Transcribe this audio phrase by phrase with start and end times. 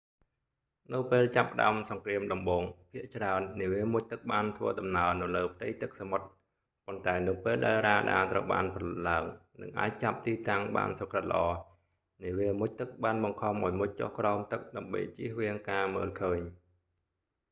[0.93, 6.27] នៅពេលចាប់ផ្ដើមសង្គ្រាមដំបូង ភាគច្រើន នាវាមុជទឹកបានធ្វើដំណើរនៅលើផ្ទៃទឹកសមុទ្រ
[6.85, 9.23] ប៉ុន្តែនៅពេលដែលរ៉ាដាត្រូវបានផលិតឡើង
[9.61, 11.45] និងអាចចាប់ទីតាំងបានសុក្រឹតល្អ
[12.23, 16.39] នាវាមុជទឹកបានបង្ខំឱ្យមុជចុះក្រោមទឹក ដើម្បីជៀសវាងការមើលឃើញ